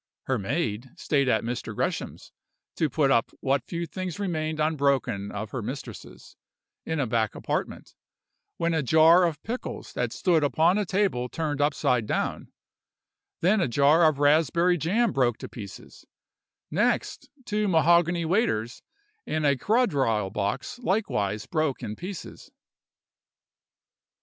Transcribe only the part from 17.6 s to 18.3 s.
mahogany